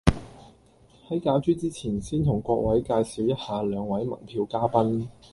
[1.07, 5.07] 喺攪珠之前先同各位介紹一下兩位盟票嘉賓